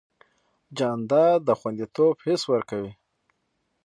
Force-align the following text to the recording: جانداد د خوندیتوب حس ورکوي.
جانداد 0.77 1.39
د 1.47 1.49
خوندیتوب 1.59 2.15
حس 2.25 2.41
ورکوي. 2.53 2.91